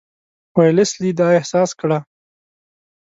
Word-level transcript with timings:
ویلسلي 0.57 1.11
دا 1.19 1.27
احساس 1.39 1.69
کړه. 1.79 1.99